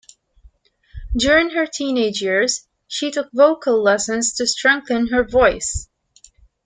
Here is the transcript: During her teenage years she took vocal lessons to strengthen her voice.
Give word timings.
During 1.15 1.51
her 1.51 1.67
teenage 1.67 2.23
years 2.23 2.67
she 2.87 3.11
took 3.11 3.31
vocal 3.33 3.83
lessons 3.83 4.33
to 4.37 4.47
strengthen 4.47 5.09
her 5.09 5.23
voice. 5.23 5.89